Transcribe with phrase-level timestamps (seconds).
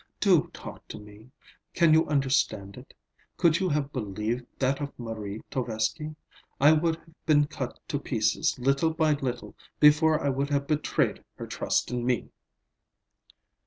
[0.19, 1.29] Do talk to me.
[1.75, 2.95] Can you understand it?
[3.37, 6.15] Could you have believed that of Marie Tovesky?
[6.59, 11.23] I would have been cut to pieces, little by little, before I would have betrayed
[11.35, 12.31] her trust in me!"